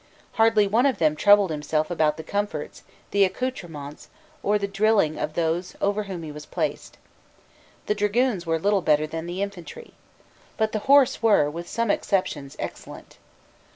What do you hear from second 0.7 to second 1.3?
of them